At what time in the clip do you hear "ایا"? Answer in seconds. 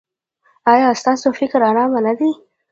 0.73-0.89